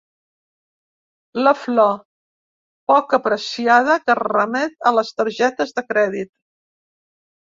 La 1.47 1.51
flor, 1.65 1.91
poc 2.93 3.13
apreciada, 3.19 3.99
que 4.07 4.17
remet 4.21 4.91
a 4.91 4.95
les 4.99 5.13
targetes 5.21 5.77
de 5.77 5.89
crèdit. 5.93 6.33